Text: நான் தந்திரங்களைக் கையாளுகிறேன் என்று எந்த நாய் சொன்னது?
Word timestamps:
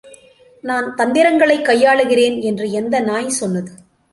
நான் 0.61 0.95
தந்திரங்களைக் 0.95 1.67
கையாளுகிறேன் 1.67 2.41
என்று 2.41 2.71
எந்த 2.71 2.99
நாய் 2.99 3.29
சொன்னது? 3.29 3.71